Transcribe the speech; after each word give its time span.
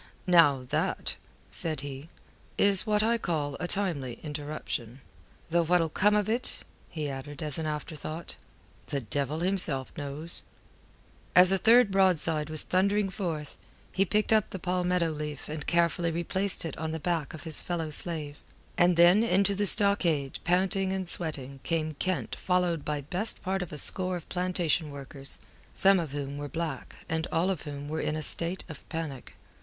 "Now 0.25 0.65
that," 0.69 1.15
said 1.51 1.81
he, 1.81 2.09
"is 2.57 2.87
what 2.87 3.03
I 3.03 3.19
call 3.19 3.55
a 3.59 3.67
timely 3.67 4.15
interruption. 4.23 5.01
Though 5.51 5.63
what'll 5.63 5.89
come 5.89 6.15
of 6.15 6.27
it," 6.27 6.63
he 6.89 7.07
added 7.07 7.43
as 7.43 7.59
an 7.59 7.67
afterthought, 7.67 8.35
"the 8.87 9.01
devil 9.01 9.41
himself 9.41 9.95
knows." 9.95 10.41
As 11.35 11.51
a 11.51 11.59
third 11.59 11.91
broadside 11.91 12.49
was 12.49 12.63
thundering 12.63 13.11
forth, 13.11 13.57
he 13.93 14.03
picked 14.03 14.33
up 14.33 14.49
the 14.49 14.57
palmetto 14.57 15.11
leaf 15.11 15.47
and 15.47 15.67
carefully 15.67 16.09
replaced 16.09 16.65
it 16.65 16.75
on 16.79 16.89
the 16.89 16.99
back 16.99 17.35
of 17.35 17.43
his 17.43 17.61
fellow 17.61 17.91
slave. 17.91 18.37
And 18.79 18.97
then 18.97 19.21
into 19.23 19.53
the 19.53 19.67
stockade, 19.67 20.39
panting 20.43 20.91
and 20.91 21.07
sweating, 21.07 21.59
came 21.61 21.93
Kent 21.99 22.33
followed 22.35 22.83
by 22.83 23.01
best 23.01 23.43
part 23.43 23.61
of 23.61 23.71
a 23.71 23.77
score 23.77 24.15
of 24.15 24.27
plantation 24.29 24.89
workers, 24.89 25.37
some 25.75 25.99
of 25.99 26.11
whom 26.11 26.39
were 26.39 26.49
black 26.49 26.95
and 27.07 27.27
all 27.31 27.51
of 27.51 27.61
whom 27.61 27.87
were 27.87 28.01
in 28.01 28.15
a 28.15 28.23
state 28.23 28.63
of 28.67 28.89
panic. 28.89 29.35